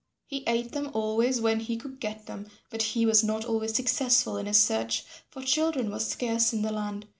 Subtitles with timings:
[0.25, 4.35] He ate them always when he could get them, but he was not always successful
[4.35, 7.05] in his search, for children were scarce in the land.